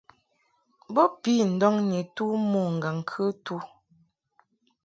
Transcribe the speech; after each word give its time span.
Bo 0.93 1.03
pi 1.21 1.33
ndɔŋ 1.51 1.75
ni 1.89 1.99
tu 2.15 2.25
mo 2.51 2.61
ŋgaŋ-kɨtu. 2.77 3.55